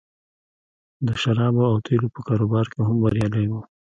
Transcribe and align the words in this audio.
د 1.05 1.07
شرابو 1.21 1.61
او 1.71 1.77
تیلو 1.85 2.07
په 2.15 2.21
کاروبار 2.27 2.65
کې 2.71 2.79
هم 2.87 2.95
بریالی 3.03 3.45
و 3.49 3.53